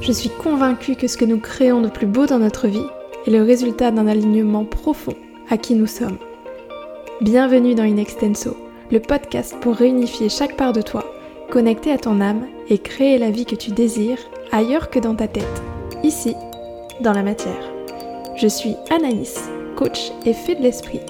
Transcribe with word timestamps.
Je 0.00 0.12
suis 0.12 0.30
convaincue 0.30 0.94
que 0.94 1.08
ce 1.08 1.16
que 1.16 1.24
nous 1.24 1.40
créons 1.40 1.80
de 1.80 1.88
plus 1.88 2.06
beau 2.06 2.26
dans 2.26 2.38
notre 2.38 2.68
vie 2.68 2.86
est 3.26 3.30
le 3.30 3.42
résultat 3.42 3.90
d'un 3.90 4.06
alignement 4.06 4.64
profond 4.64 5.14
à 5.50 5.58
qui 5.58 5.74
nous 5.74 5.88
sommes. 5.88 6.18
Bienvenue 7.20 7.74
dans 7.74 7.84
Inextenso, 7.84 8.56
le 8.92 9.00
podcast 9.00 9.56
pour 9.60 9.74
réunifier 9.74 10.28
chaque 10.28 10.56
part 10.56 10.72
de 10.72 10.82
toi, 10.82 11.04
connecter 11.50 11.90
à 11.90 11.98
ton 11.98 12.20
âme 12.20 12.46
et 12.68 12.78
créer 12.78 13.18
la 13.18 13.30
vie 13.30 13.44
que 13.44 13.56
tu 13.56 13.72
désires 13.72 14.20
ailleurs 14.52 14.88
que 14.88 15.00
dans 15.00 15.16
ta 15.16 15.26
tête, 15.26 15.62
ici, 16.04 16.34
dans 17.00 17.12
la 17.12 17.24
matière. 17.24 17.70
Je 18.36 18.46
suis 18.46 18.76
Anaïs, 18.90 19.50
coach 19.76 20.12
et 20.24 20.32
fée 20.32 20.54
de 20.54 20.62
l'esprit, 20.62 21.00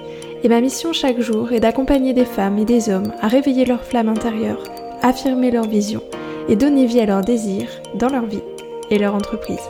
et 0.42 0.48
ma 0.48 0.62
mission 0.62 0.94
chaque 0.94 1.20
jour 1.20 1.52
est 1.52 1.60
d'accompagner 1.60 2.14
des 2.14 2.24
femmes 2.24 2.58
et 2.58 2.64
des 2.64 2.88
hommes 2.88 3.12
à 3.20 3.28
réveiller 3.28 3.66
leur 3.66 3.84
flamme 3.84 4.08
intérieure, 4.08 4.64
affirmer 5.02 5.50
leur 5.50 5.68
vision 5.68 6.02
et 6.48 6.56
donner 6.56 6.86
vie 6.86 7.00
à 7.00 7.06
leurs 7.06 7.22
désirs 7.22 7.68
dans 7.94 8.08
leur 8.08 8.24
vie 8.24 8.42
et 8.90 8.98
leur 8.98 9.14
entreprise. 9.14 9.68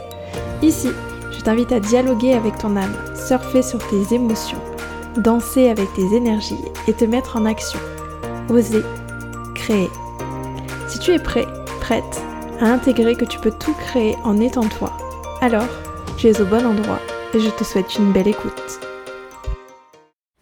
Ici, 0.62 0.88
je 1.32 1.40
t'invite 1.40 1.72
à 1.72 1.80
dialoguer 1.80 2.34
avec 2.34 2.58
ton 2.58 2.76
âme, 2.76 2.94
surfer 3.14 3.62
sur 3.62 3.78
tes 3.88 4.14
émotions, 4.14 4.60
danser 5.16 5.68
avec 5.68 5.92
tes 5.94 6.14
énergies 6.14 6.64
et 6.86 6.92
te 6.92 7.04
mettre 7.04 7.36
en 7.36 7.46
action. 7.46 7.78
Oser, 8.48 8.82
créer. 9.54 9.90
Si 10.88 10.98
tu 10.98 11.12
es 11.12 11.18
prêt, 11.18 11.46
prête 11.80 12.22
à 12.60 12.66
intégrer 12.66 13.14
que 13.14 13.24
tu 13.24 13.38
peux 13.38 13.52
tout 13.52 13.74
créer 13.74 14.16
en 14.24 14.40
étant 14.40 14.68
toi, 14.68 14.92
alors 15.40 15.68
tu 16.16 16.26
es 16.28 16.40
au 16.40 16.44
bon 16.44 16.66
endroit 16.66 17.00
et 17.34 17.40
je 17.40 17.50
te 17.50 17.64
souhaite 17.64 17.96
une 17.96 18.12
belle 18.12 18.28
écoute. 18.28 18.80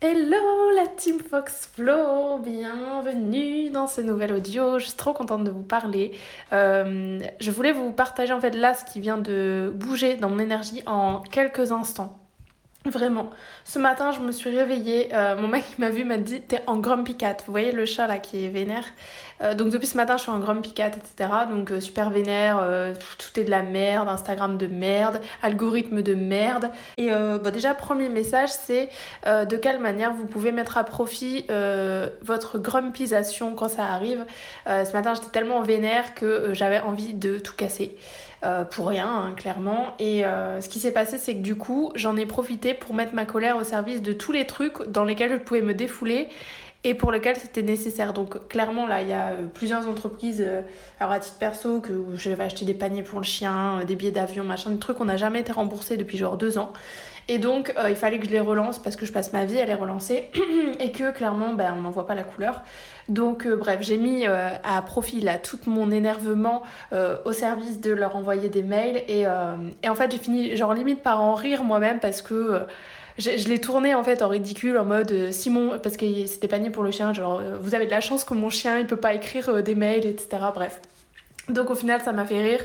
Hello 0.00 0.70
la 0.74 0.86
Team 0.88 1.18
Fox 1.20 1.65
Flow, 1.76 2.38
bienvenue 2.38 3.68
dans 3.68 3.86
ce 3.86 4.00
nouvel 4.00 4.32
audio. 4.32 4.78
Je 4.78 4.86
suis 4.86 4.96
trop 4.96 5.12
contente 5.12 5.44
de 5.44 5.50
vous 5.50 5.62
parler. 5.62 6.12
Euh, 6.54 7.20
je 7.38 7.50
voulais 7.50 7.72
vous 7.72 7.92
partager 7.92 8.32
en 8.32 8.40
fait 8.40 8.52
là 8.52 8.72
ce 8.72 8.82
qui 8.90 8.98
vient 8.98 9.18
de 9.18 9.70
bouger 9.74 10.16
dans 10.16 10.30
mon 10.30 10.38
énergie 10.38 10.82
en 10.86 11.20
quelques 11.20 11.72
instants. 11.72 12.25
Vraiment. 12.86 13.30
Ce 13.64 13.80
matin, 13.80 14.12
je 14.12 14.20
me 14.20 14.30
suis 14.30 14.50
réveillée. 14.50 15.08
Euh, 15.12 15.36
mon 15.36 15.48
mec 15.48 15.64
m'a 15.78 15.90
vu, 15.90 16.04
m'a 16.04 16.18
dit 16.18 16.40
T'es 16.40 16.62
en 16.66 16.76
grumpy 16.76 17.16
cat. 17.16 17.36
Vous 17.44 17.52
voyez 17.52 17.72
le 17.72 17.84
chat 17.84 18.06
là 18.06 18.18
qui 18.18 18.44
est 18.44 18.48
vénère 18.48 18.84
euh, 19.42 19.54
Donc, 19.54 19.70
depuis 19.70 19.88
ce 19.88 19.96
matin, 19.96 20.16
je 20.16 20.22
suis 20.22 20.30
en 20.30 20.38
grumpy 20.38 20.72
cat, 20.72 20.88
etc. 20.90 21.30
Donc, 21.50 21.72
euh, 21.72 21.80
super 21.80 22.10
vénère. 22.10 22.62
tout 23.18 23.40
est 23.40 23.44
de 23.44 23.50
la 23.50 23.62
merde. 23.62 24.08
Instagram 24.08 24.56
de 24.56 24.68
merde. 24.68 25.20
Algorithme 25.42 26.02
de 26.02 26.14
merde. 26.14 26.70
Et 26.96 27.10
bah, 27.10 27.50
déjà, 27.50 27.74
premier 27.74 28.08
message, 28.08 28.50
c'est 28.50 28.88
de 29.26 29.56
quelle 29.56 29.80
manière 29.80 30.12
vous 30.12 30.26
pouvez 30.26 30.52
mettre 30.52 30.78
à 30.78 30.84
profit 30.84 31.46
votre 32.22 32.58
grumpysation 32.58 33.54
quand 33.54 33.68
ça 33.68 33.84
arrive. 33.84 34.24
ce 34.66 34.92
matin, 34.92 35.14
j'étais 35.14 35.30
tellement 35.30 35.62
vénère 35.62 36.14
que 36.14 36.50
j'avais 36.52 36.80
envie 36.80 37.14
de 37.14 37.38
tout 37.38 37.54
casser. 37.54 37.96
Euh, 38.44 38.64
pour 38.64 38.88
rien, 38.88 39.08
hein, 39.08 39.32
clairement. 39.34 39.94
Et 39.98 40.24
euh, 40.26 40.60
ce 40.60 40.68
qui 40.68 40.78
s'est 40.78 40.92
passé, 40.92 41.18
c'est 41.18 41.34
que 41.34 41.40
du 41.40 41.56
coup, 41.56 41.90
j'en 41.94 42.16
ai 42.16 42.26
profité 42.26 42.74
pour 42.74 42.94
mettre 42.94 43.14
ma 43.14 43.24
colère 43.24 43.56
au 43.56 43.64
service 43.64 44.02
de 44.02 44.12
tous 44.12 44.32
les 44.32 44.46
trucs 44.46 44.82
dans 44.88 45.04
lesquels 45.04 45.32
je 45.32 45.36
pouvais 45.36 45.62
me 45.62 45.72
défouler 45.72 46.28
et 46.84 46.94
pour 46.94 47.10
lesquels 47.12 47.36
c'était 47.36 47.62
nécessaire. 47.62 48.12
Donc 48.12 48.48
clairement, 48.48 48.86
là, 48.86 49.00
il 49.00 49.08
y 49.08 49.14
a 49.14 49.28
euh, 49.28 49.46
plusieurs 49.52 49.88
entreprises, 49.88 50.46
alors 51.00 51.12
à 51.12 51.20
titre 51.20 51.38
perso, 51.38 51.80
que 51.80 51.92
j'avais 52.14 52.44
acheté 52.44 52.66
des 52.66 52.74
paniers 52.74 53.02
pour 53.02 53.20
le 53.20 53.24
chien, 53.24 53.84
des 53.86 53.96
billets 53.96 54.12
d'avion, 54.12 54.44
machin, 54.44 54.70
des 54.70 54.78
trucs 54.78 54.98
qu'on 54.98 55.06
n'a 55.06 55.16
jamais 55.16 55.40
été 55.40 55.52
remboursés 55.52 55.96
depuis 55.96 56.18
genre 56.18 56.36
deux 56.36 56.58
ans. 56.58 56.72
Et 57.28 57.38
donc, 57.38 57.72
euh, 57.76 57.90
il 57.90 57.96
fallait 57.96 58.18
que 58.18 58.26
je 58.26 58.30
les 58.30 58.40
relance 58.40 58.78
parce 58.78 58.94
que 58.94 59.04
je 59.04 59.12
passe 59.12 59.32
ma 59.32 59.44
vie 59.44 59.58
à 59.58 59.64
les 59.64 59.74
relancer 59.74 60.30
et 60.80 60.92
que 60.92 61.10
clairement, 61.10 61.54
ben, 61.54 61.74
on 61.76 61.82
n'en 61.82 61.90
voit 61.90 62.06
pas 62.06 62.14
la 62.14 62.22
couleur. 62.22 62.62
Donc, 63.08 63.46
euh, 63.46 63.56
bref, 63.56 63.78
j'ai 63.80 63.98
mis 63.98 64.26
euh, 64.26 64.50
à 64.62 64.80
profit 64.82 65.20
là 65.20 65.38
tout 65.38 65.58
mon 65.66 65.90
énervement 65.90 66.62
au 67.24 67.32
service 67.32 67.80
de 67.80 67.92
leur 67.92 68.16
envoyer 68.16 68.48
des 68.48 68.62
mails. 68.62 69.02
Et, 69.08 69.22
et 69.22 69.88
en 69.88 69.94
fait, 69.94 70.10
j'ai 70.10 70.18
fini, 70.18 70.56
genre, 70.56 70.74
limite 70.74 71.02
par 71.02 71.20
en 71.20 71.34
rire 71.34 71.64
moi-même 71.64 72.00
parce 72.00 72.22
que. 72.22 72.62
Je, 73.18 73.38
je 73.38 73.48
l'ai 73.48 73.62
tourné 73.62 73.94
en 73.94 74.04
fait 74.04 74.20
en 74.20 74.28
ridicule 74.28 74.76
en 74.76 74.84
mode 74.84 75.32
Simon 75.32 75.78
parce 75.82 75.96
que 75.96 76.26
c'était 76.26 76.48
panier 76.48 76.68
pour 76.68 76.82
le 76.82 76.90
chien 76.90 77.14
genre 77.14 77.40
vous 77.62 77.74
avez 77.74 77.86
de 77.86 77.90
la 77.90 78.02
chance 78.02 78.24
que 78.24 78.34
mon 78.34 78.50
chien 78.50 78.78
il 78.78 78.86
peut 78.86 78.98
pas 78.98 79.14
écrire 79.14 79.62
des 79.62 79.74
mails 79.74 80.04
etc 80.04 80.28
bref 80.54 80.82
donc 81.48 81.70
au 81.70 81.76
final, 81.76 82.00
ça 82.00 82.12
m'a 82.12 82.24
fait 82.24 82.42
rire 82.42 82.60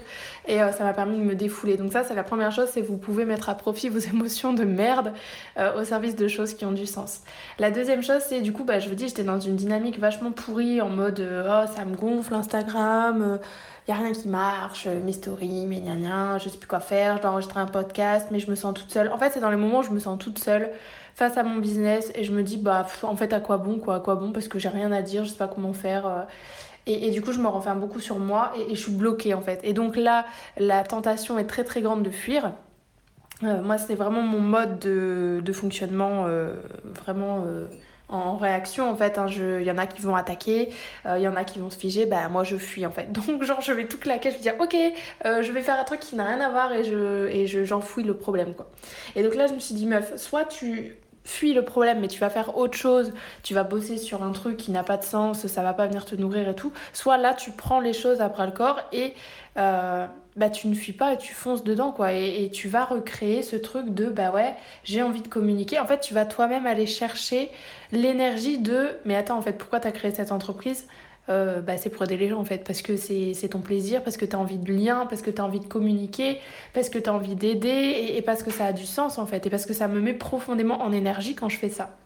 et 0.47 0.61
euh, 0.61 0.71
ça 0.71 0.83
m'a 0.83 0.93
permis 0.93 1.17
de 1.17 1.23
me 1.23 1.35
défouler. 1.35 1.77
Donc 1.77 1.93
ça, 1.93 2.03
c'est 2.03 2.15
la 2.15 2.23
première 2.23 2.51
chose, 2.51 2.67
c'est 2.73 2.81
vous 2.81 2.97
pouvez 2.97 3.25
mettre 3.25 3.49
à 3.49 3.55
profit 3.55 3.89
vos 3.89 3.99
émotions 4.13 4.53
de 4.53 4.63
merde 4.63 5.13
euh, 5.59 5.79
au 5.79 5.83
service 5.83 6.15
de 6.15 6.27
choses 6.27 6.55
qui 6.55 6.65
ont 6.65 6.71
du 6.71 6.87
sens. 6.87 7.21
La 7.59 7.69
deuxième 7.69 8.01
chose, 8.01 8.23
c'est 8.27 8.41
du 8.41 8.53
coup, 8.53 8.63
bah, 8.63 8.79
je 8.79 8.89
vous 8.89 8.95
dis, 8.95 9.07
j'étais 9.07 9.23
dans 9.23 9.39
une 9.39 9.55
dynamique 9.55 9.99
vachement 9.99 10.31
pourrie 10.31 10.81
en 10.81 10.89
mode 10.89 11.19
euh, 11.19 11.63
oh 11.63 11.71
ça 11.75 11.85
me 11.85 11.95
gonfle 11.95 12.33
Instagram, 12.33 13.39
il 13.87 13.91
a 13.91 13.95
rien 13.95 14.13
qui 14.13 14.27
marche, 14.27 14.87
mes 14.87 15.13
stories, 15.13 15.67
mes 15.67 15.81
gna, 15.81 16.39
je 16.39 16.49
sais 16.49 16.57
plus 16.57 16.67
quoi 16.67 16.79
faire, 16.79 17.17
je 17.17 17.21
dois 17.21 17.31
enregistrer 17.31 17.59
un 17.59 17.67
podcast, 17.67 18.27
mais 18.31 18.39
je 18.39 18.49
me 18.49 18.55
sens 18.55 18.73
toute 18.73 18.91
seule. 18.91 19.09
En 19.09 19.17
fait, 19.17 19.31
c'est 19.31 19.39
dans 19.39 19.51
les 19.51 19.57
moments 19.57 19.79
où 19.79 19.83
je 19.83 19.91
me 19.91 19.99
sens 19.99 20.17
toute 20.17 20.39
seule 20.39 20.71
face 21.13 21.37
à 21.37 21.43
mon 21.43 21.57
business 21.57 22.11
et 22.15 22.23
je 22.23 22.31
me 22.31 22.41
dis 22.41 22.57
bah 22.57 22.87
en 23.03 23.15
fait 23.15 23.33
à 23.33 23.41
quoi 23.41 23.57
bon 23.57 23.79
quoi, 23.79 23.95
à 23.95 23.99
quoi 23.99 24.15
bon 24.15 24.31
parce 24.31 24.47
que 24.47 24.57
j'ai 24.57 24.69
rien 24.69 24.91
à 24.91 25.01
dire, 25.01 25.23
je 25.23 25.29
sais 25.29 25.37
pas 25.37 25.47
comment 25.47 25.73
faire. 25.73 26.25
Et, 26.87 27.11
du 27.11 27.21
coup, 27.21 27.31
je 27.31 27.39
me 27.39 27.47
renferme 27.47 27.79
beaucoup 27.79 27.99
sur 27.99 28.17
moi 28.17 28.53
et, 28.57 28.75
je 28.75 28.81
suis 28.81 28.91
bloquée 28.91 29.33
en 29.33 29.41
fait. 29.41 29.59
Et 29.63 29.73
donc 29.73 29.95
là, 29.95 30.25
la 30.57 30.83
tentation 30.83 31.37
est 31.37 31.45
très 31.45 31.63
très 31.63 31.81
grande 31.81 32.03
de 32.03 32.09
fuir. 32.09 32.53
Euh, 33.43 33.61
moi, 33.61 33.77
c'est 33.77 33.95
vraiment 33.95 34.21
mon 34.21 34.39
mode 34.39 34.79
de, 34.79 35.53
fonctionnement 35.53 36.25
euh, 36.27 36.55
vraiment 36.83 37.43
euh, 37.45 37.67
en 38.09 38.37
réaction 38.37 38.89
en 38.89 38.95
fait. 38.95 39.19
Il 39.37 39.41
hein. 39.41 39.59
y 39.61 39.71
en 39.71 39.77
a 39.77 39.85
qui 39.85 40.01
vont 40.01 40.15
attaquer, 40.15 40.69
il 41.05 41.21
y 41.21 41.27
en 41.27 41.35
a 41.35 41.43
qui 41.43 41.59
vont 41.59 41.69
se 41.69 41.77
figer, 41.77 42.05
bah 42.05 42.27
moi 42.29 42.43
je 42.43 42.57
fuis 42.57 42.85
en 42.85 42.91
fait. 42.91 43.11
Donc 43.27 43.43
genre 43.43 43.61
je 43.61 43.73
vais 43.73 43.85
tout 43.85 43.97
claquer, 43.97 44.31
je 44.31 44.35
vais 44.35 44.41
dire 44.41 44.55
ok, 44.59 44.75
je 45.23 45.51
vais 45.51 45.61
faire 45.61 45.79
un 45.79 45.83
truc 45.83 45.99
qui 45.99 46.15
n'a 46.15 46.25
rien 46.25 46.41
à 46.41 46.49
voir 46.49 46.73
et 46.73 46.83
je 46.83 47.27
et 47.27 47.47
j'enfouis 47.65 48.03
le 48.03 48.15
problème 48.15 48.53
quoi. 48.53 48.69
Et 49.15 49.23
donc 49.23 49.35
là 49.35 49.47
je 49.47 49.53
me 49.53 49.59
suis 49.59 49.75
dit 49.75 49.85
meuf, 49.85 50.17
soit 50.17 50.45
tu 50.45 50.97
fuis 51.23 51.53
le 51.53 51.63
problème, 51.63 51.99
mais 51.99 52.07
tu 52.07 52.19
vas 52.19 52.29
faire 52.29 52.57
autre 52.57 52.77
chose, 52.77 53.13
tu 53.43 53.53
vas 53.53 53.63
bosser 53.63 53.97
sur 53.97 54.23
un 54.23 54.31
truc 54.31 54.57
qui 54.57 54.71
n'a 54.71 54.83
pas 54.83 54.97
de 54.97 55.03
sens, 55.03 55.45
ça 55.47 55.61
va 55.61 55.73
pas 55.73 55.87
venir 55.87 56.05
te 56.05 56.15
nourrir 56.15 56.49
et 56.49 56.55
tout. 56.55 56.71
Soit 56.93 57.17
là, 57.17 57.33
tu 57.33 57.51
prends 57.51 57.79
les 57.79 57.93
choses 57.93 58.21
après 58.21 58.45
le 58.45 58.51
corps 58.51 58.79
et 58.91 59.13
euh, 59.57 60.07
bah, 60.35 60.49
tu 60.49 60.67
ne 60.67 60.73
fuis 60.75 60.93
pas 60.93 61.13
et 61.13 61.17
tu 61.17 61.33
fonces 61.33 61.63
dedans, 61.63 61.91
quoi. 61.91 62.13
Et, 62.13 62.49
tu 62.51 62.67
vas 62.67 62.85
recréer 62.85 63.43
ce 63.43 63.55
truc 63.55 63.93
de 63.93 64.05
bah 64.05 64.31
ouais, 64.31 64.55
j'ai 64.83 65.03
envie 65.03 65.21
de 65.21 65.27
communiquer. 65.27 65.79
En 65.79 65.85
fait, 65.85 65.99
tu 65.99 66.13
vas 66.13 66.25
toi-même 66.25 66.65
aller 66.65 66.87
chercher 66.87 67.51
l'énergie 67.91 68.57
de 68.57 68.97
mais 69.05 69.15
attends, 69.15 69.37
en 69.37 69.41
fait, 69.41 69.53
pourquoi 69.53 69.79
tu 69.79 69.87
as 69.87 69.91
créé 69.91 70.11
cette 70.11 70.31
entreprise? 70.31 70.87
Euh, 71.31 71.61
bah, 71.61 71.77
c'est 71.77 71.89
pour 71.89 72.03
aider 72.03 72.17
les 72.17 72.29
gens 72.29 72.39
en 72.39 72.45
fait, 72.45 72.63
parce 72.65 72.81
que 72.81 72.97
c'est 72.97 73.33
ton 73.49 73.59
plaisir, 73.59 74.03
parce 74.03 74.17
que 74.17 74.25
tu 74.25 74.35
as 74.35 74.39
envie 74.39 74.57
de 74.57 74.71
lien, 74.71 75.05
parce 75.09 75.21
que 75.21 75.31
tu 75.31 75.41
as 75.41 75.45
envie 75.45 75.59
de 75.59 75.65
communiquer, 75.65 76.39
parce 76.73 76.89
que 76.89 76.99
tu 76.99 77.09
as 77.09 77.13
envie 77.13 77.35
d'aider 77.35 78.13
et, 78.15 78.21
parce 78.21 78.43
que 78.43 78.51
ça 78.51 78.65
a 78.65 78.73
du 78.73 78.85
sens 78.85 79.17
en 79.17 79.25
fait, 79.25 79.45
et 79.45 79.49
parce 79.49 79.65
que 79.65 79.73
ça 79.73 79.87
me 79.87 79.99
met 80.01 80.13
profondément 80.13 80.81
en 80.81 80.91
énergie 80.91 81.35
quand 81.35 81.49
je 81.49 81.57
fais 81.57 81.69
ça. 81.69 81.97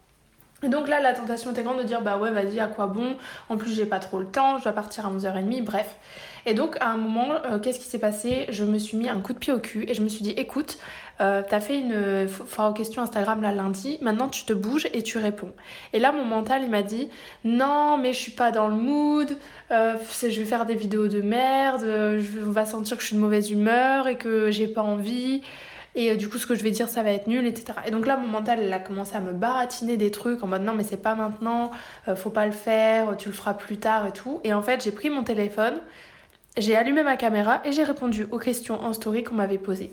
Et 0.62 0.68
donc 0.68 0.88
là, 0.88 1.00
la 1.00 1.12
tentation 1.12 1.50
était 1.50 1.62
grande 1.62 1.78
de 1.78 1.82
dire 1.82 2.00
bah 2.00 2.16
ouais, 2.16 2.30
vas-y, 2.30 2.60
à 2.60 2.66
quoi 2.66 2.86
bon? 2.86 3.16
En 3.50 3.56
plus, 3.56 3.74
j'ai 3.74 3.84
pas 3.84 3.98
trop 3.98 4.18
le 4.18 4.26
temps, 4.26 4.58
je 4.58 4.62
dois 4.62 4.72
partir 4.72 5.06
à 5.06 5.10
11h30, 5.10 5.62
bref. 5.62 5.96
Et 6.46 6.54
donc, 6.54 6.76
à 6.80 6.90
un 6.90 6.96
moment, 6.96 7.26
euh, 7.44 7.58
qu'est-ce 7.58 7.80
qui 7.80 7.86
s'est 7.86 7.98
passé? 7.98 8.46
Je 8.50 8.64
me 8.64 8.78
suis 8.78 8.96
mis 8.96 9.08
un 9.08 9.20
coup 9.20 9.32
de 9.32 9.38
pied 9.38 9.52
au 9.52 9.58
cul 9.58 9.84
et 9.88 9.94
je 9.94 10.02
me 10.02 10.08
suis 10.08 10.22
dit 10.22 10.30
écoute, 10.30 10.78
euh, 11.20 11.42
t'as 11.48 11.60
fait 11.60 11.78
une 11.78 12.28
foire 12.28 12.70
aux 12.70 12.74
questions 12.74 13.02
Instagram 13.02 13.40
là 13.40 13.52
lundi, 13.52 13.98
maintenant 14.02 14.28
tu 14.28 14.44
te 14.44 14.52
bouges 14.52 14.88
et 14.92 15.02
tu 15.02 15.18
réponds. 15.18 15.52
Et 15.92 15.98
là, 15.98 16.12
mon 16.12 16.24
mental, 16.24 16.62
il 16.62 16.70
m'a 16.70 16.82
dit 16.82 17.08
non, 17.44 17.96
mais 17.96 18.12
je 18.12 18.18
suis 18.18 18.32
pas 18.32 18.50
dans 18.50 18.68
le 18.68 18.76
mood, 18.76 19.36
euh, 19.70 19.96
je 20.20 20.26
vais 20.26 20.44
faire 20.44 20.66
des 20.66 20.74
vidéos 20.74 21.08
de 21.08 21.22
merde, 21.22 21.82
je, 21.84 22.44
on 22.46 22.50
va 22.50 22.66
sentir 22.66 22.96
que 22.96 23.02
je 23.02 23.08
suis 23.08 23.16
de 23.16 23.20
mauvaise 23.20 23.50
humeur 23.50 24.08
et 24.08 24.16
que 24.16 24.50
j'ai 24.50 24.68
pas 24.68 24.82
envie. 24.82 25.42
Et 25.94 26.14
du 26.16 26.28
coup, 26.28 26.36
ce 26.36 26.46
que 26.46 26.54
je 26.54 26.62
vais 26.62 26.70
dire, 26.70 26.90
ça 26.90 27.02
va 27.02 27.10
être 27.12 27.26
nul, 27.26 27.46
etc. 27.46 27.78
Et 27.86 27.90
donc 27.90 28.06
là, 28.06 28.18
mon 28.18 28.28
mental, 28.28 28.58
il 28.62 28.70
a 28.70 28.78
commencé 28.78 29.16
à 29.16 29.20
me 29.20 29.32
baratiner 29.32 29.96
des 29.96 30.10
trucs 30.10 30.42
en 30.42 30.46
mode 30.46 30.62
non, 30.62 30.74
mais 30.74 30.84
c'est 30.84 30.98
pas 30.98 31.14
maintenant, 31.14 31.70
faut 32.16 32.28
pas 32.28 32.44
le 32.44 32.52
faire, 32.52 33.16
tu 33.16 33.30
le 33.30 33.34
feras 33.34 33.54
plus 33.54 33.78
tard 33.78 34.06
et 34.06 34.12
tout. 34.12 34.40
Et 34.44 34.52
en 34.52 34.60
fait, 34.60 34.84
j'ai 34.84 34.92
pris 34.92 35.08
mon 35.08 35.24
téléphone, 35.24 35.80
j'ai 36.58 36.76
allumé 36.76 37.02
ma 37.02 37.16
caméra 37.16 37.62
et 37.64 37.72
j'ai 37.72 37.82
répondu 37.82 38.26
aux 38.30 38.38
questions 38.38 38.78
en 38.82 38.92
story 38.92 39.24
qu'on 39.24 39.36
m'avait 39.36 39.56
posées. 39.56 39.90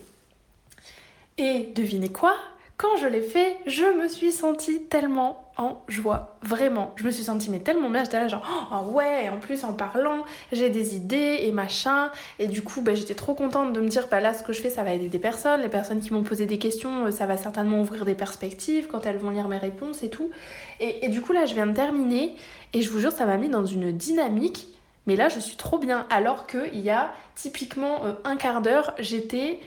Et 1.37 1.71
devinez 1.75 2.09
quoi? 2.09 2.35
Quand 2.77 2.97
je 2.97 3.07
l'ai 3.07 3.21
fait, 3.21 3.57
je 3.65 3.85
me 3.85 4.07
suis 4.07 4.31
sentie 4.31 4.83
tellement 4.83 5.51
en 5.57 5.83
joie. 5.87 6.37
Vraiment. 6.41 6.91
Je 6.95 7.05
me 7.05 7.11
suis 7.11 7.23
sentie 7.23 7.49
mais 7.49 7.59
tellement 7.59 7.89
bien. 7.89 8.03
J'étais 8.03 8.19
là 8.19 8.27
genre, 8.27 8.43
oh 8.71 8.91
ouais, 8.91 9.29
en 9.29 9.37
plus 9.37 9.63
en 9.63 9.73
parlant, 9.73 10.25
j'ai 10.51 10.69
des 10.69 10.95
idées 10.95 11.39
et 11.41 11.51
machin. 11.51 12.11
Et 12.39 12.47
du 12.47 12.61
coup, 12.63 12.81
bah, 12.81 12.95
j'étais 12.95 13.13
trop 13.13 13.35
contente 13.35 13.73
de 13.73 13.79
me 13.79 13.87
dire, 13.87 14.07
bah 14.09 14.19
là, 14.19 14.33
ce 14.33 14.43
que 14.43 14.53
je 14.53 14.61
fais, 14.61 14.69
ça 14.69 14.83
va 14.83 14.93
aider 14.93 15.07
des 15.07 15.19
personnes. 15.19 15.61
Les 15.61 15.69
personnes 15.69 16.01
qui 16.01 16.13
m'ont 16.13 16.23
posé 16.23 16.45
des 16.45 16.57
questions, 16.57 17.05
euh, 17.05 17.11
ça 17.11 17.25
va 17.25 17.37
certainement 17.37 17.79
ouvrir 17.79 18.05
des 18.05 18.15
perspectives 18.15 18.87
quand 18.87 19.05
elles 19.05 19.17
vont 19.17 19.29
lire 19.29 19.47
mes 19.47 19.57
réponses 19.59 20.03
et 20.03 20.09
tout. 20.09 20.31
Et, 20.79 21.05
et 21.05 21.09
du 21.09 21.21
coup, 21.21 21.33
là, 21.33 21.45
je 21.45 21.53
viens 21.53 21.67
de 21.67 21.73
terminer. 21.73 22.35
Et 22.73 22.81
je 22.81 22.89
vous 22.89 22.99
jure, 22.99 23.11
ça 23.11 23.25
m'a 23.25 23.37
mis 23.37 23.49
dans 23.49 23.65
une 23.65 23.91
dynamique 23.91 24.67
mais 25.05 25.15
là, 25.15 25.29
je 25.29 25.39
suis 25.39 25.57
trop 25.57 25.77
bien. 25.77 26.05
Alors 26.09 26.47
qu'il 26.47 26.79
y 26.79 26.89
a 26.89 27.13
typiquement 27.35 28.05
euh, 28.05 28.13
un 28.23 28.37
quart 28.37 28.61
d'heure, 28.61 28.93
j'étais 28.99 29.59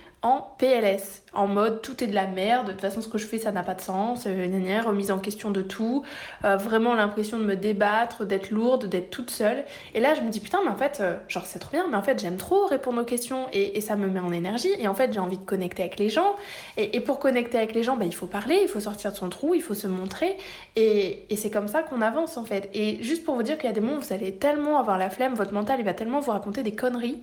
PLS, 0.58 1.22
en 1.32 1.46
mode 1.46 1.82
tout 1.82 2.02
est 2.02 2.06
de 2.06 2.14
la 2.14 2.26
merde, 2.26 2.68
de 2.68 2.72
toute 2.72 2.80
façon 2.80 3.00
ce 3.00 3.08
que 3.08 3.18
je 3.18 3.26
fais 3.26 3.38
ça 3.38 3.52
n'a 3.52 3.62
pas 3.62 3.74
de 3.74 3.80
sens, 3.80 4.24
euh, 4.26 4.80
remise 4.84 5.10
en 5.10 5.18
question 5.18 5.50
de 5.50 5.62
tout, 5.62 6.04
euh, 6.44 6.56
vraiment 6.56 6.94
l'impression 6.94 7.38
de 7.38 7.44
me 7.44 7.56
débattre, 7.56 8.24
d'être 8.24 8.50
lourde, 8.50 8.86
d'être 8.86 9.10
toute 9.10 9.30
seule. 9.30 9.64
Et 9.94 10.00
là 10.00 10.14
je 10.14 10.22
me 10.22 10.30
dis 10.30 10.40
putain 10.40 10.58
mais 10.64 10.70
en 10.70 10.76
fait, 10.76 10.98
euh, 11.00 11.16
genre 11.28 11.44
c'est 11.44 11.58
trop 11.58 11.70
bien, 11.72 11.86
mais 11.90 11.96
en 11.96 12.02
fait 12.02 12.18
j'aime 12.18 12.36
trop 12.36 12.66
répondre 12.66 13.02
aux 13.02 13.04
questions 13.04 13.46
et, 13.52 13.80
ça 13.80 13.94
me 13.94 14.08
met 14.08 14.20
en 14.20 14.32
énergie 14.32 14.70
et 14.78 14.88
en 14.88 14.94
fait 14.94 15.12
j'ai 15.12 15.20
envie 15.20 15.36
de 15.36 15.44
connecter 15.44 15.82
avec 15.82 15.98
les 15.98 16.08
gens. 16.08 16.34
Et, 16.76 17.00
pour 17.00 17.18
connecter 17.18 17.58
avec 17.58 17.74
les 17.74 17.82
gens, 17.82 17.96
bah, 17.96 18.04
il 18.04 18.14
faut 18.14 18.26
parler, 18.26 18.58
il 18.62 18.68
faut 18.68 18.80
sortir 18.80 19.12
de 19.12 19.16
son 19.16 19.28
trou, 19.28 19.54
il 19.54 19.62
faut 19.62 19.74
se 19.74 19.86
montrer 19.86 20.36
et, 20.74 21.24
et 21.30 21.36
c'est 21.36 21.50
comme 21.50 21.68
ça 21.68 21.82
qu'on 21.82 22.00
avance 22.00 22.36
en 22.36 22.44
fait. 22.44 22.68
Et 22.74 23.02
juste 23.02 23.24
pour 23.24 23.36
vous 23.36 23.42
dire 23.42 23.58
qu'il 23.58 23.66
y 23.66 23.70
a 23.70 23.74
des 23.74 23.80
moments 23.80 23.98
où 23.98 24.00
vous 24.00 24.12
allez 24.12 24.34
tellement 24.34 24.78
avoir 24.78 24.98
la 24.98 25.10
flemme, 25.10 25.34
votre 25.34 25.52
mental 25.52 25.78
il 25.78 25.84
va 25.84 25.94
tellement 25.94 26.20
vous 26.20 26.32
raconter 26.32 26.62
des 26.62 26.74
conneries, 26.74 27.20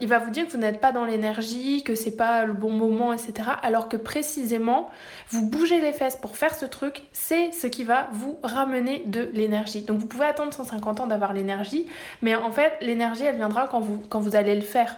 il 0.00 0.08
va 0.08 0.18
vous 0.18 0.30
dire 0.30 0.46
que 0.46 0.52
vous 0.52 0.58
n'êtes 0.58 0.80
pas 0.80 0.92
dans 0.92 1.04
l'énergie, 1.04 1.82
que 1.82 1.96
c'est 2.06 2.16
pas 2.16 2.44
le 2.44 2.52
bon 2.52 2.70
moment, 2.70 3.12
etc. 3.12 3.50
Alors 3.64 3.88
que 3.88 3.96
précisément, 3.96 4.90
vous 5.30 5.44
bougez 5.44 5.80
les 5.80 5.92
fesses 5.92 6.14
pour 6.14 6.36
faire 6.36 6.54
ce 6.54 6.64
truc, 6.64 7.02
c'est 7.12 7.50
ce 7.50 7.66
qui 7.66 7.82
va 7.82 8.06
vous 8.12 8.38
ramener 8.44 9.02
de 9.06 9.28
l'énergie. 9.32 9.82
Donc 9.82 9.98
vous 9.98 10.06
pouvez 10.06 10.26
attendre 10.26 10.54
150 10.54 11.00
ans 11.00 11.08
d'avoir 11.08 11.32
l'énergie, 11.32 11.86
mais 12.22 12.36
en 12.36 12.52
fait, 12.52 12.74
l'énergie, 12.80 13.24
elle 13.24 13.34
viendra 13.34 13.66
quand 13.66 13.80
vous, 13.80 14.00
quand 14.08 14.20
vous 14.20 14.36
allez 14.36 14.54
le 14.54 14.60
faire. 14.60 14.94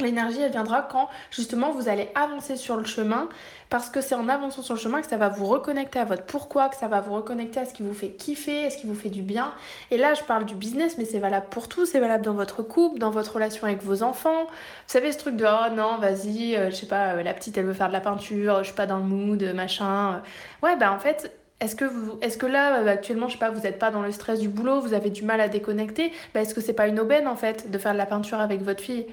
L'énergie, 0.00 0.40
elle 0.40 0.50
viendra 0.50 0.82
quand 0.82 1.08
justement 1.30 1.70
vous 1.70 1.88
allez 1.88 2.08
avancer 2.14 2.56
sur 2.56 2.76
le 2.76 2.84
chemin 2.84 3.28
parce 3.68 3.88
que 3.88 4.00
c'est 4.00 4.14
en 4.14 4.28
avançant 4.28 4.62
sur 4.62 4.74
le 4.74 4.80
chemin 4.80 5.00
que 5.00 5.06
ça 5.06 5.16
va 5.16 5.28
vous 5.28 5.46
reconnecter 5.46 5.98
à 5.98 6.04
votre 6.04 6.24
pourquoi, 6.24 6.68
que 6.68 6.76
ça 6.76 6.88
va 6.88 7.00
vous 7.00 7.14
reconnecter 7.14 7.60
à 7.60 7.64
ce 7.64 7.72
qui 7.72 7.82
vous 7.82 7.94
fait 7.94 8.10
kiffer, 8.10 8.66
à 8.66 8.70
ce 8.70 8.78
qui 8.78 8.86
vous 8.86 8.94
fait 8.94 9.08
du 9.08 9.22
bien. 9.22 9.52
Et 9.90 9.96
là, 9.96 10.14
je 10.14 10.22
parle 10.22 10.44
du 10.44 10.54
business, 10.54 10.98
mais 10.98 11.04
c'est 11.04 11.18
valable 11.18 11.46
pour 11.50 11.68
tout, 11.68 11.86
c'est 11.86 12.00
valable 12.00 12.24
dans 12.24 12.34
votre 12.34 12.62
couple, 12.62 12.98
dans 12.98 13.10
votre 13.10 13.34
relation 13.34 13.66
avec 13.66 13.82
vos 13.82 14.02
enfants. 14.02 14.44
Vous 14.44 14.52
savez, 14.88 15.12
ce 15.12 15.18
truc 15.18 15.36
de 15.36 15.46
oh 15.46 15.74
non, 15.74 15.98
vas-y, 15.98 16.56
euh, 16.56 16.70
je 16.70 16.76
sais 16.76 16.86
pas, 16.86 17.14
euh, 17.14 17.22
la 17.22 17.32
petite 17.32 17.56
elle 17.56 17.64
veut 17.64 17.72
faire 17.72 17.88
de 17.88 17.94
la 17.94 18.00
peinture, 18.00 18.58
je 18.58 18.64
suis 18.64 18.74
pas 18.74 18.86
dans 18.86 18.98
le 18.98 19.04
mood, 19.04 19.42
machin. 19.54 20.22
Ouais, 20.62 20.76
bah 20.76 20.92
en 20.92 20.98
fait, 20.98 21.32
est-ce 21.60 21.76
que, 21.76 21.84
vous, 21.84 22.18
est-ce 22.20 22.36
que 22.36 22.46
là, 22.46 22.80
euh, 22.80 22.88
actuellement, 22.88 23.28
je 23.28 23.34
sais 23.34 23.38
pas, 23.38 23.50
vous 23.50 23.60
n'êtes 23.60 23.78
pas 23.78 23.92
dans 23.92 24.02
le 24.02 24.10
stress 24.10 24.40
du 24.40 24.48
boulot, 24.48 24.80
vous 24.80 24.94
avez 24.94 25.10
du 25.10 25.22
mal 25.22 25.40
à 25.40 25.48
déconnecter 25.48 26.12
bah, 26.34 26.40
Est-ce 26.40 26.54
que 26.54 26.60
c'est 26.60 26.72
pas 26.72 26.88
une 26.88 26.98
aubaine, 26.98 27.28
en 27.28 27.36
fait, 27.36 27.70
de 27.70 27.78
faire 27.78 27.92
de 27.92 27.98
la 27.98 28.06
peinture 28.06 28.40
avec 28.40 28.62
votre 28.62 28.82
fille? 28.82 29.06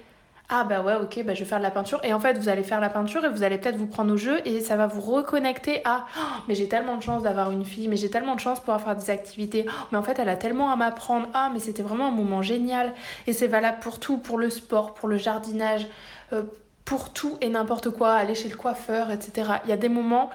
Ah 0.49 0.63
bah 0.63 0.81
ouais 0.81 0.95
ok 0.95 1.23
bah 1.23 1.33
je 1.35 1.39
vais 1.39 1.45
faire 1.45 1.59
de 1.59 1.63
la 1.63 1.71
peinture. 1.71 1.99
Et 2.03 2.13
en 2.13 2.19
fait 2.19 2.37
vous 2.37 2.49
allez 2.49 2.63
faire 2.63 2.79
la 2.79 2.89
peinture 2.89 3.23
et 3.23 3.29
vous 3.29 3.43
allez 3.43 3.57
peut-être 3.57 3.77
vous 3.77 3.87
prendre 3.87 4.11
au 4.13 4.17
jeu 4.17 4.39
et 4.45 4.61
ça 4.61 4.75
va 4.75 4.87
vous 4.87 5.01
reconnecter 5.01 5.81
à 5.85 6.05
oh, 6.17 6.21
mais 6.47 6.55
j'ai 6.55 6.67
tellement 6.67 6.97
de 6.97 7.03
chance 7.03 7.23
d'avoir 7.23 7.51
une 7.51 7.65
fille 7.65 7.87
mais 7.87 7.95
j'ai 7.95 8.09
tellement 8.09 8.35
de 8.35 8.39
chance 8.39 8.57
pour 8.59 8.65
pouvoir 8.65 8.81
faire 8.81 8.95
des 8.95 9.09
activités. 9.11 9.65
Oh, 9.67 9.71
mais 9.91 9.97
en 9.97 10.03
fait 10.03 10.17
elle 10.19 10.29
a 10.29 10.35
tellement 10.35 10.71
à 10.71 10.75
m'apprendre. 10.75 11.27
Ah 11.33 11.49
mais 11.53 11.59
c'était 11.59 11.83
vraiment 11.83 12.07
un 12.07 12.11
moment 12.11 12.41
génial. 12.41 12.93
Et 13.27 13.33
c'est 13.33 13.47
valable 13.47 13.79
pour 13.79 13.99
tout 13.99 14.17
pour 14.17 14.37
le 14.37 14.49
sport 14.49 14.93
pour 14.95 15.07
le 15.07 15.17
jardinage 15.17 15.87
euh, 16.33 16.43
pour 16.83 17.13
tout 17.13 17.37
et 17.41 17.49
n'importe 17.49 17.91
quoi 17.91 18.13
aller 18.13 18.33
chez 18.33 18.49
le 18.49 18.55
coiffeur 18.55 19.11
etc 19.11 19.51
il 19.65 19.69
y 19.69 19.73
a 19.73 19.77
des 19.77 19.89
moments 19.89 20.31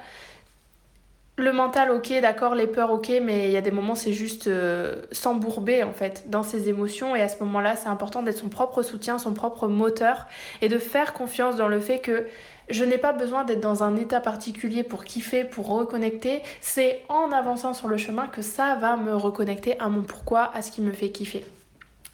le 1.36 1.52
mental, 1.52 1.90
ok, 1.90 2.12
d'accord, 2.22 2.54
les 2.54 2.68
peurs, 2.68 2.92
ok, 2.92 3.10
mais 3.20 3.46
il 3.46 3.50
y 3.50 3.56
a 3.56 3.60
des 3.60 3.72
moments, 3.72 3.96
c'est 3.96 4.12
juste 4.12 4.46
euh, 4.46 5.02
s'embourber 5.10 5.82
en 5.82 5.92
fait 5.92 6.30
dans 6.30 6.44
ses 6.44 6.68
émotions. 6.68 7.16
Et 7.16 7.22
à 7.22 7.28
ce 7.28 7.42
moment-là, 7.42 7.74
c'est 7.74 7.88
important 7.88 8.22
d'être 8.22 8.38
son 8.38 8.48
propre 8.48 8.82
soutien, 8.82 9.18
son 9.18 9.34
propre 9.34 9.66
moteur 9.66 10.26
et 10.62 10.68
de 10.68 10.78
faire 10.78 11.12
confiance 11.12 11.56
dans 11.56 11.66
le 11.66 11.80
fait 11.80 11.98
que 11.98 12.28
je 12.68 12.84
n'ai 12.84 12.98
pas 12.98 13.12
besoin 13.12 13.44
d'être 13.44 13.60
dans 13.60 13.82
un 13.82 13.96
état 13.96 14.20
particulier 14.20 14.84
pour 14.84 15.04
kiffer, 15.04 15.44
pour 15.44 15.66
reconnecter. 15.68 16.40
C'est 16.60 17.02
en 17.08 17.32
avançant 17.32 17.74
sur 17.74 17.88
le 17.88 17.96
chemin 17.96 18.28
que 18.28 18.40
ça 18.40 18.76
va 18.76 18.96
me 18.96 19.14
reconnecter 19.16 19.78
à 19.80 19.88
mon 19.88 20.02
pourquoi, 20.02 20.52
à 20.54 20.62
ce 20.62 20.70
qui 20.70 20.82
me 20.82 20.92
fait 20.92 21.10
kiffer. 21.10 21.44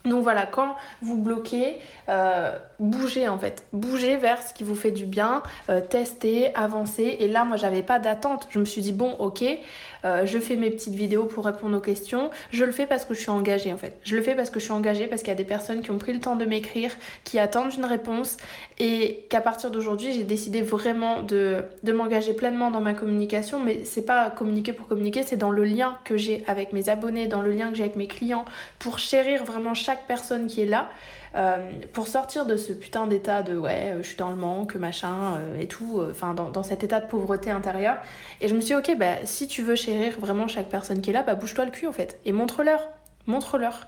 Donc 0.05 0.23
voilà, 0.23 0.45
quand 0.45 0.75
vous 1.01 1.17
bloquez, 1.17 1.77
euh, 2.09 2.57
bougez 2.79 3.27
en 3.27 3.37
fait, 3.37 3.65
bougez 3.71 4.17
vers 4.17 4.41
ce 4.41 4.53
qui 4.53 4.63
vous 4.63 4.75
fait 4.75 4.91
du 4.91 5.05
bien, 5.05 5.43
euh, 5.69 5.79
testez, 5.81 6.53
avancez. 6.55 7.17
Et 7.19 7.27
là, 7.27 7.45
moi, 7.45 7.57
j'avais 7.57 7.83
pas 7.83 7.99
d'attente. 7.99 8.47
Je 8.49 8.59
me 8.59 8.65
suis 8.65 8.81
dit 8.81 8.93
bon, 8.93 9.11
ok, 9.19 9.43
euh, 10.03 10.25
je 10.25 10.39
fais 10.39 10.55
mes 10.55 10.71
petites 10.71 10.95
vidéos 10.95 11.25
pour 11.25 11.45
répondre 11.45 11.77
aux 11.77 11.81
questions. 11.81 12.31
Je 12.51 12.65
le 12.65 12.71
fais 12.71 12.87
parce 12.87 13.05
que 13.05 13.13
je 13.13 13.19
suis 13.19 13.29
engagée 13.29 13.71
en 13.71 13.77
fait. 13.77 13.99
Je 14.03 14.15
le 14.15 14.23
fais 14.23 14.33
parce 14.33 14.49
que 14.49 14.59
je 14.59 14.65
suis 14.65 14.73
engagée, 14.73 15.07
parce 15.07 15.21
qu'il 15.21 15.29
y 15.29 15.33
a 15.33 15.35
des 15.35 15.43
personnes 15.43 15.81
qui 15.81 15.91
ont 15.91 15.99
pris 15.99 16.13
le 16.13 16.19
temps 16.19 16.35
de 16.35 16.45
m'écrire, 16.45 16.91
qui 17.23 17.37
attendent 17.37 17.73
une 17.73 17.85
réponse, 17.85 18.37
et 18.79 19.25
qu'à 19.29 19.41
partir 19.41 19.69
d'aujourd'hui, 19.69 20.13
j'ai 20.13 20.23
décidé 20.23 20.61
vraiment 20.61 21.21
de, 21.21 21.63
de 21.83 21.93
m'engager 21.93 22.33
pleinement 22.33 22.71
dans 22.71 22.81
ma 22.81 22.93
communication. 22.93 23.59
Mais 23.59 23.83
c'est 23.83 24.05
pas 24.05 24.31
communiquer 24.31 24.73
pour 24.73 24.87
communiquer, 24.87 25.21
c'est 25.21 25.37
dans 25.37 25.51
le 25.51 25.63
lien 25.63 25.99
que 26.03 26.17
j'ai 26.17 26.43
avec 26.47 26.73
mes 26.73 26.89
abonnés, 26.89 27.27
dans 27.27 27.41
le 27.41 27.51
lien 27.51 27.69
que 27.69 27.75
j'ai 27.75 27.83
avec 27.83 27.95
mes 27.95 28.07
clients, 28.07 28.45
pour 28.79 28.97
chérir 28.97 29.43
vraiment 29.43 29.75
chaque 29.75 29.90
personne 29.99 30.47
qui 30.47 30.61
est 30.61 30.65
là. 30.65 30.89
Euh, 31.33 31.71
pour 31.93 32.07
sortir 32.07 32.45
de 32.45 32.57
ce 32.57 32.73
putain 32.73 33.07
d'état 33.07 33.41
de 33.41 33.57
ouais, 33.57 33.95
je 34.01 34.07
suis 34.07 34.17
dans 34.17 34.31
le 34.31 34.35
manque, 34.35 34.75
machin 34.75 35.37
euh, 35.37 35.59
et 35.59 35.67
tout, 35.67 36.01
euh, 36.01 36.11
enfin 36.11 36.33
dans, 36.33 36.49
dans, 36.49 36.63
cet 36.63 36.83
état 36.83 36.99
de 36.99 37.07
pauvreté 37.07 37.51
intérieure. 37.51 37.97
Et 38.41 38.49
je 38.49 38.55
me 38.55 38.59
suis 38.59 38.75
dit, 38.75 38.91
ok, 38.91 38.97
bah, 38.97 39.15
si 39.23 39.47
tu 39.47 39.61
veux 39.61 39.75
chérir 39.75 40.19
vraiment 40.19 40.49
chaque 40.49 40.67
personne 40.67 40.99
qui 40.99 41.11
est 41.11 41.13
là, 41.13 41.23
bah, 41.23 41.35
bouge-toi 41.35 41.63
le 41.63 41.71
cul 41.71 41.87
en 41.87 41.93
fait 41.93 42.19
et 42.25 42.33
montre-leur, 42.33 42.89
montre-leur. 43.27 43.87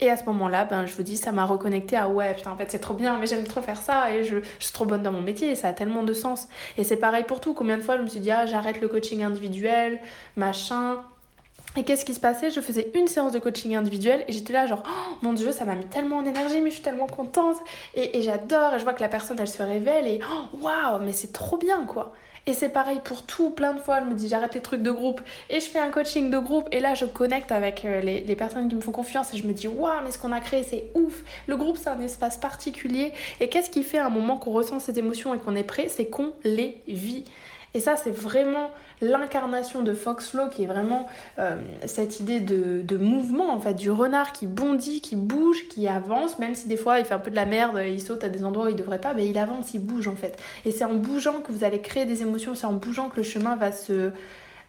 Et 0.00 0.08
à 0.08 0.16
ce 0.16 0.24
moment-là, 0.26 0.64
ben, 0.64 0.86
je 0.86 0.94
vous 0.94 1.02
dis, 1.02 1.16
ça 1.16 1.32
m'a 1.32 1.44
reconnecté 1.44 1.96
à 1.96 2.08
ouais, 2.08 2.32
putain, 2.34 2.52
en 2.52 2.56
fait, 2.56 2.70
c'est 2.70 2.78
trop 2.78 2.94
bien, 2.94 3.18
mais 3.18 3.26
j'aime 3.26 3.42
trop 3.42 3.60
faire 3.60 3.78
ça 3.78 4.12
et 4.12 4.22
je, 4.22 4.36
je, 4.60 4.64
suis 4.64 4.72
trop 4.72 4.84
bonne 4.86 5.02
dans 5.02 5.10
mon 5.10 5.22
métier 5.22 5.50
et 5.50 5.54
ça 5.56 5.66
a 5.68 5.72
tellement 5.72 6.04
de 6.04 6.12
sens. 6.12 6.46
Et 6.76 6.84
c'est 6.84 6.96
pareil 6.96 7.24
pour 7.24 7.40
tout. 7.40 7.54
Combien 7.54 7.76
de 7.76 7.82
fois 7.82 7.96
je 7.96 8.02
me 8.02 8.06
suis 8.06 8.20
dit, 8.20 8.30
ah, 8.30 8.46
j'arrête 8.46 8.80
le 8.80 8.86
coaching 8.86 9.24
individuel, 9.24 9.98
machin. 10.36 11.02
Et 11.78 11.84
qu'est-ce 11.84 12.04
qui 12.04 12.12
se 12.12 12.18
passait? 12.18 12.50
Je 12.50 12.60
faisais 12.60 12.90
une 12.96 13.06
séance 13.06 13.30
de 13.30 13.38
coaching 13.38 13.76
individuel 13.76 14.24
et 14.26 14.32
j'étais 14.32 14.52
là 14.52 14.66
genre 14.66 14.82
oh, 14.84 15.16
mon 15.22 15.32
dieu 15.32 15.52
ça 15.52 15.64
m'a 15.64 15.76
mis 15.76 15.86
tellement 15.86 16.16
en 16.16 16.24
énergie 16.24 16.60
mais 16.60 16.70
je 16.70 16.74
suis 16.74 16.82
tellement 16.82 17.06
contente 17.06 17.54
et, 17.94 18.20
j'adore 18.20 18.74
et 18.74 18.80
je 18.80 18.84
vois 18.84 18.94
que 18.94 19.00
la 19.00 19.08
personne 19.08 19.36
elle 19.38 19.46
se 19.46 19.62
révèle 19.62 20.08
et 20.08 20.18
oh, 20.28 20.58
waouh 20.60 20.98
mais 21.00 21.12
c'est 21.12 21.32
trop 21.32 21.56
bien 21.56 21.84
quoi. 21.86 22.12
Et 22.46 22.52
c'est 22.52 22.70
pareil 22.70 22.98
pour 23.04 23.26
tout, 23.26 23.50
plein 23.50 23.74
de 23.74 23.78
fois, 23.78 24.00
je 24.00 24.06
me 24.06 24.14
dis 24.14 24.28
j'arrête 24.28 24.54
les 24.54 24.60
trucs 24.60 24.82
de 24.82 24.90
groupe 24.90 25.20
et 25.50 25.60
je 25.60 25.66
fais 25.66 25.78
un 25.78 25.90
coaching 25.90 26.30
de 26.30 26.38
groupe 26.38 26.66
et 26.72 26.80
là 26.80 26.94
je 26.94 27.04
connecte 27.04 27.52
avec 27.52 27.84
euh, 27.84 28.00
les, 28.00 28.22
les 28.22 28.34
personnes 28.34 28.68
qui 28.68 28.74
me 28.74 28.80
font 28.80 28.90
confiance 28.90 29.32
et 29.32 29.36
je 29.36 29.46
me 29.46 29.52
dis 29.52 29.68
waouh 29.68 30.02
mais 30.02 30.10
ce 30.10 30.18
qu'on 30.18 30.32
a 30.32 30.40
créé 30.40 30.64
c'est 30.64 30.90
ouf. 30.94 31.22
Le 31.46 31.56
groupe 31.56 31.76
c'est 31.76 31.90
un 31.90 32.00
espace 32.00 32.38
particulier 32.38 33.12
et 33.38 33.48
qu'est-ce 33.48 33.70
qui 33.70 33.84
fait 33.84 33.98
un 33.98 34.10
moment 34.10 34.36
qu'on 34.36 34.50
ressent 34.50 34.80
ces 34.80 34.98
émotions 34.98 35.32
et 35.32 35.38
qu'on 35.38 35.54
est 35.54 35.62
prêt? 35.62 35.86
C'est 35.88 36.06
qu'on 36.06 36.32
les 36.42 36.82
vit. 36.88 37.22
Et 37.74 37.80
ça, 37.80 37.96
c'est 37.96 38.10
vraiment 38.10 38.70
l'incarnation 39.00 39.82
de 39.82 39.94
Fox 39.94 40.30
Flow 40.30 40.48
qui 40.48 40.64
est 40.64 40.66
vraiment 40.66 41.06
euh, 41.38 41.56
cette 41.86 42.20
idée 42.20 42.40
de, 42.40 42.96
mouvement, 42.96 43.52
en 43.52 43.60
fait, 43.60 43.74
du 43.74 43.90
renard 43.90 44.32
qui 44.32 44.46
bondit, 44.46 45.00
qui 45.00 45.16
bouge, 45.16 45.68
qui 45.68 45.86
avance, 45.86 46.38
même 46.38 46.54
si 46.54 46.66
des 46.66 46.76
fois 46.76 46.98
il 46.98 47.04
fait 47.04 47.14
un 47.14 47.18
peu 47.18 47.30
de 47.30 47.36
la 47.36 47.46
merde, 47.46 47.80
il 47.86 48.02
saute 48.02 48.24
à 48.24 48.28
des 48.28 48.44
endroits 48.44 48.66
où 48.66 48.68
il 48.68 48.76
devrait 48.76 49.00
pas, 49.00 49.14
mais 49.14 49.26
il 49.28 49.38
avance, 49.38 49.74
il 49.74 49.80
bouge 49.80 50.08
en 50.08 50.16
fait. 50.16 50.38
Et 50.64 50.72
c'est 50.72 50.84
en 50.84 50.94
bougeant 50.94 51.40
que 51.40 51.52
vous 51.52 51.64
allez 51.64 51.80
créer 51.80 52.06
des 52.06 52.22
émotions, 52.22 52.54
c'est 52.54 52.66
en 52.66 52.72
bougeant 52.72 53.08
que 53.08 53.18
le 53.18 53.22
chemin 53.22 53.56
va 53.56 53.72
se 53.72 54.12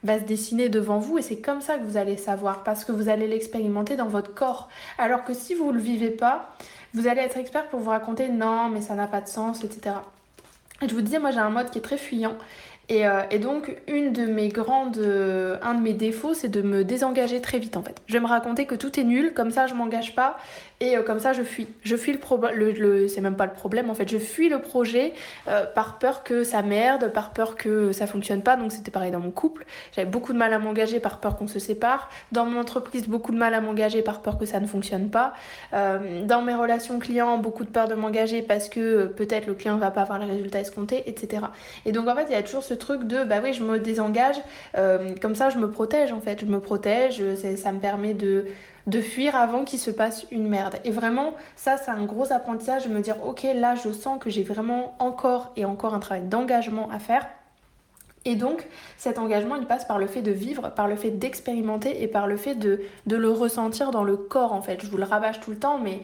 va 0.03 0.17
se 0.17 0.23
dessiner 0.23 0.69
devant 0.69 0.97
vous 0.97 1.17
et 1.17 1.21
c'est 1.21 1.41
comme 1.41 1.59
ça 1.59 1.77
que 1.77 1.83
vous 1.83 1.97
allez 1.97 2.15
savoir 2.15 2.63
parce 2.63 2.85
que 2.85 2.93
vous 2.93 3.09
allez 3.09 3.27
l'expérimenter 3.27 3.97
dans 3.97 4.07
votre 4.07 4.33
corps. 4.33 4.69
Alors 4.97 5.25
que 5.25 5.33
si 5.33 5.55
vous 5.55 5.67
ne 5.67 5.73
le 5.73 5.81
vivez 5.81 6.09
pas, 6.09 6.55
vous 6.93 7.07
allez 7.07 7.19
être 7.21 7.37
expert 7.37 7.67
pour 7.67 7.81
vous 7.81 7.89
raconter 7.89 8.29
non 8.29 8.69
mais 8.69 8.81
ça 8.81 8.95
n'a 8.95 9.07
pas 9.07 9.19
de 9.19 9.27
sens, 9.27 9.63
etc. 9.63 9.97
Et 10.81 10.87
je 10.87 10.95
vous 10.95 11.01
disais, 11.01 11.19
moi 11.19 11.31
j'ai 11.31 11.39
un 11.39 11.49
mode 11.49 11.69
qui 11.69 11.79
est 11.79 11.81
très 11.81 11.97
fuyant 11.97 12.37
euh, 12.91 13.21
et, 13.29 13.39
donc, 13.39 13.75
une 13.87 14.13
de 14.13 14.25
mes 14.25 14.49
grandes, 14.49 14.97
euh, 14.97 15.57
un 15.61 15.75
de 15.75 15.81
mes 15.81 15.93
défauts, 15.93 16.33
c'est 16.33 16.49
de 16.49 16.61
me 16.61 16.83
désengager 16.83 17.39
très 17.41 17.59
vite 17.59 17.77
en 17.77 17.83
fait. 17.83 17.95
Je 18.07 18.13
vais 18.13 18.19
me 18.19 18.27
raconter 18.27 18.65
que 18.65 18.75
tout 18.75 18.99
est 18.99 19.03
nul, 19.03 19.33
comme 19.33 19.51
ça 19.51 19.67
je 19.67 19.75
m'engage 19.75 20.15
pas, 20.15 20.37
et 20.79 20.97
euh, 20.97 21.03
comme 21.03 21.19
ça 21.19 21.33
je 21.33 21.43
fuis. 21.43 21.67
Je 21.83 21.95
fuis 21.95 22.13
le 22.13 22.19
problème, 22.19 23.07
c'est 23.07 23.21
même 23.21 23.35
pas 23.35 23.45
le 23.45 23.53
problème 23.53 23.89
en 23.89 23.93
fait, 23.93 24.09
je 24.09 24.17
fuis 24.17 24.49
le 24.49 24.59
projet 24.59 25.13
par 25.75 25.97
peur 25.99 26.23
que 26.23 26.43
ça 26.43 26.61
merde, 26.61 27.11
par 27.11 27.31
peur 27.31 27.55
que 27.55 27.91
ça 27.91 28.07
fonctionne 28.07 28.41
pas. 28.41 28.55
Donc 28.55 28.71
c'était 28.71 28.91
pareil 28.91 29.11
dans 29.11 29.19
mon 29.19 29.31
couple, 29.31 29.65
j'avais 29.95 30.09
beaucoup 30.09 30.33
de 30.33 30.37
mal 30.37 30.53
à 30.53 30.59
m'engager 30.59 30.99
par 30.99 31.19
peur 31.19 31.37
qu'on 31.37 31.47
se 31.47 31.59
sépare. 31.59 32.09
Dans 32.31 32.45
mon 32.45 32.59
entreprise, 32.59 33.07
beaucoup 33.07 33.31
de 33.31 33.37
mal 33.37 33.53
à 33.53 33.61
m'engager 33.61 34.01
par 34.01 34.21
peur 34.21 34.37
que 34.37 34.45
ça 34.45 34.59
ne 34.59 34.67
fonctionne 34.67 35.09
pas. 35.09 35.33
dans 35.71 36.41
mes 36.41 36.53
relations 36.55 36.99
clients, 36.99 37.37
beaucoup 37.37 37.63
de 37.63 37.69
peur 37.69 37.87
de 37.87 37.95
m'engager 37.95 38.41
parce 38.41 38.69
que 38.69 39.05
peut-être 39.05 39.47
le 39.47 39.53
client 39.53 39.77
va 39.77 39.91
pas 39.91 40.01
avoir 40.01 40.19
les 40.19 40.25
résultats 40.25 40.59
escomptés, 40.59 41.03
etc. 41.07 41.43
Et 41.85 41.91
donc 41.91 42.07
en 42.07 42.15
fait, 42.15 42.25
il 42.29 42.33
y 42.33 42.35
a 42.35 42.43
toujours 42.43 42.63
ce 42.63 42.73
truc 42.73 43.03
de 43.05 43.23
bah 43.23 43.37
oui, 43.43 43.53
je 43.53 43.63
me 43.63 43.79
désengage, 43.79 44.37
euh, 44.77 45.15
comme 45.21 45.35
ça 45.35 45.49
je 45.49 45.57
me 45.57 45.69
protège 45.69 46.11
en 46.11 46.21
fait, 46.21 46.39
je 46.41 46.45
me 46.45 46.59
protège, 46.59 47.23
ça 47.35 47.71
me 47.71 47.79
permet 47.79 48.13
de, 48.13 48.45
de 48.89 49.01
fuir 49.01 49.35
avant 49.35 49.63
qu'il 49.63 49.79
se 49.79 49.91
passe 49.91 50.25
une 50.31 50.47
merde. 50.47 50.77
Et 50.83 50.91
vraiment, 50.91 51.33
ça 51.55 51.77
c'est 51.77 51.91
un 51.91 52.05
gros 52.05 52.31
apprentissage 52.31 52.87
de 52.87 52.93
me 52.93 53.01
dire 53.01 53.15
ok, 53.25 53.45
là 53.55 53.75
je 53.75 53.91
sens 53.91 54.19
que 54.19 54.29
j'ai 54.29 54.43
vraiment 54.43 54.95
encore 54.99 55.51
et 55.55 55.65
encore 55.65 55.93
un 55.93 55.99
travail 55.99 56.23
d'engagement 56.23 56.89
à 56.91 56.99
faire. 56.99 57.27
Et 58.25 58.35
donc, 58.35 58.67
cet 58.97 59.17
engagement, 59.17 59.55
il 59.55 59.65
passe 59.65 59.85
par 59.85 59.97
le 59.97 60.05
fait 60.05 60.21
de 60.21 60.31
vivre, 60.31 60.73
par 60.73 60.87
le 60.89 60.97
fait 60.97 61.11
d'expérimenter 61.11 62.03
et 62.03 62.07
par 62.07 62.27
le 62.27 62.35
fait 62.35 62.55
de, 62.55 62.81
de 63.05 63.15
le 63.15 63.31
ressentir 63.31 63.91
dans 63.91 64.03
le 64.03 64.17
corps, 64.17 64.51
en 64.51 64.61
fait. 64.61 64.81
Je 64.83 64.87
vous 64.87 64.97
le 64.97 65.05
rabâche 65.05 65.39
tout 65.39 65.51
le 65.51 65.57
temps, 65.57 65.79
mais 65.79 66.01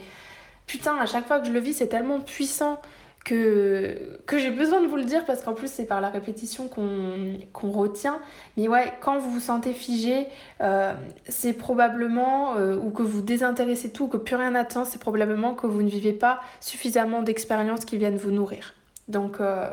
putain, 0.65 0.98
à 0.98 1.06
chaque 1.08 1.27
fois 1.27 1.39
que 1.39 1.48
je 1.48 1.51
le 1.51 1.60
vis, 1.60 1.74
c'est 1.74 1.88
tellement 1.88 2.22
puissant 2.22 2.80
que, 3.25 4.20
que 4.27 4.38
j'ai 4.38 4.51
besoin 4.51 4.82
de 4.82 4.88
vous 4.88 4.96
le 4.96 5.03
dire 5.03 5.25
parce 5.25 5.41
qu'en 5.41 5.53
plus 5.53 5.70
c'est 5.70 5.86
par 5.86 6.00
la 6.00 6.10
répétition 6.10 6.70
qu'on 6.70 7.72
retient. 7.72 8.20
Mais 8.55 8.70
ouais, 8.70 8.94
quand 9.01 9.17
vous 9.17 9.32
vous 9.32 9.39
sentez 9.39 9.74
figé, 9.74 10.27
euh, 10.62 10.94
c'est 11.27 11.53
probablement, 11.53 12.55
euh, 12.55 12.77
ou 12.77 12.91
que 12.91 13.01
vous 13.01 13.22
désintéressez 13.22 13.91
tout, 13.91 14.08
que 14.08 14.17
plus 14.17 14.36
rien 14.36 14.51
n'attend, 14.51 14.86
c'est 14.86 15.00
probablement 15.00 15.55
que 15.55 15.65
vous 15.65 15.82
ne 15.82 15.89
vivez 15.89 16.13
pas 16.13 16.39
suffisamment 16.62 17.24
d'expériences 17.24 17.84
qui 17.84 17.98
viennent 17.98 18.17
vous 18.17 18.32
nourrir. 18.32 18.75
Donc, 19.08 19.41
euh, 19.41 19.70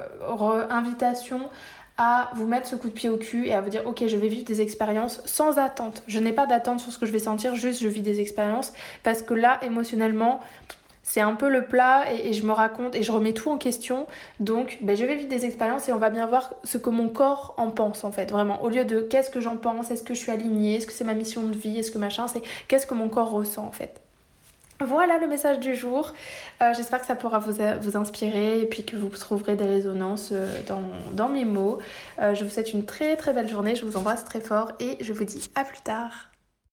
invitation 0.70 1.50
à 1.98 2.30
vous 2.34 2.46
mettre 2.46 2.66
ce 2.66 2.74
coup 2.74 2.88
de 2.88 2.94
pied 2.94 3.10
au 3.10 3.18
cul 3.18 3.46
et 3.46 3.54
à 3.54 3.60
vous 3.60 3.68
dire 3.68 3.82
ok 3.84 4.04
je 4.06 4.16
vais 4.16 4.28
vivre 4.28 4.46
des 4.46 4.62
expériences 4.62 5.20
sans 5.26 5.58
attente. 5.58 6.02
Je 6.06 6.18
n'ai 6.18 6.32
pas 6.32 6.46
d'attente 6.46 6.80
sur 6.80 6.90
ce 6.90 6.98
que 6.98 7.04
je 7.04 7.12
vais 7.12 7.18
sentir, 7.18 7.54
juste 7.54 7.82
je 7.82 7.88
vis 7.88 8.00
des 8.00 8.20
expériences 8.20 8.72
parce 9.02 9.20
que 9.20 9.34
là 9.34 9.58
émotionnellement 9.62 10.40
c'est 11.02 11.20
un 11.20 11.34
peu 11.34 11.48
le 11.48 11.64
plat 11.64 12.04
et, 12.12 12.32
je 12.32 12.44
me 12.46 12.52
raconte 12.52 12.94
et 12.94 13.02
je 13.02 13.12
remets 13.12 13.32
tout 13.32 13.50
en 13.50 13.58
question. 13.58 14.06
Donc 14.40 14.78
ben, 14.82 14.96
je 14.96 15.04
vais 15.04 15.16
vivre 15.16 15.28
des 15.28 15.44
expériences 15.44 15.88
et 15.88 15.92
on 15.92 15.98
va 15.98 16.10
bien 16.10 16.26
voir 16.26 16.54
ce 16.64 16.78
que 16.78 16.90
mon 16.90 17.08
corps 17.08 17.54
en 17.56 17.70
pense 17.70 18.04
en 18.04 18.12
fait. 18.12 18.30
Vraiment, 18.30 18.62
au 18.62 18.68
lieu 18.68 18.84
de 18.84 19.00
qu'est-ce 19.00 19.30
que 19.30 19.40
j'en 19.40 19.56
pense, 19.56 19.90
est-ce 19.90 20.02
que 20.02 20.14
je 20.14 20.18
suis 20.20 20.32
alignée, 20.32 20.76
est-ce 20.76 20.86
que 20.86 20.92
c'est 20.92 21.04
ma 21.04 21.14
mission 21.14 21.42
de 21.42 21.56
vie, 21.56 21.78
est-ce 21.78 21.90
que 21.90 21.98
machin, 21.98 22.28
c'est 22.28 22.42
qu'est-ce 22.68 22.86
que 22.86 22.94
mon 22.94 23.08
corps 23.08 23.30
ressent 23.30 23.66
en 23.66 23.72
fait. 23.72 24.00
Voilà 24.84 25.18
le 25.18 25.28
message 25.28 25.60
du 25.60 25.76
jour. 25.76 26.12
Euh, 26.60 26.72
j'espère 26.74 27.00
que 27.00 27.06
ça 27.06 27.14
pourra 27.14 27.38
vous, 27.38 27.96
inspirer 27.96 28.60
et 28.60 28.66
puis 28.66 28.84
que 28.84 28.96
vous 28.96 29.08
trouverez 29.08 29.54
des 29.54 29.64
résonances 29.64 30.30
euh, 30.32 30.60
dans, 30.66 30.82
dans 31.12 31.28
mes 31.28 31.44
mots. 31.44 31.78
Euh, 32.20 32.34
je 32.34 32.44
vous 32.44 32.50
souhaite 32.50 32.72
une 32.72 32.84
très 32.84 33.16
très 33.16 33.32
belle 33.32 33.48
journée, 33.48 33.76
je 33.76 33.84
vous 33.84 33.96
embrasse 33.96 34.24
très 34.24 34.40
fort 34.40 34.72
et 34.80 34.96
je 35.00 35.12
vous 35.12 35.24
dis 35.24 35.50
à 35.54 35.64
plus 35.64 35.80
tard. 35.82 36.31